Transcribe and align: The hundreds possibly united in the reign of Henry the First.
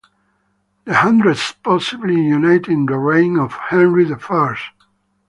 The 0.85 0.95
hundreds 0.95 1.51
possibly 1.63 2.15
united 2.19 2.67
in 2.69 2.87
the 2.87 2.97
reign 2.97 3.37
of 3.37 3.53
Henry 3.53 4.03
the 4.03 4.17
First. 4.17 4.63